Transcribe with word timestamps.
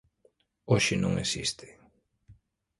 Hoxe 0.71 0.93
non 1.03 1.13
existe. 1.25 1.67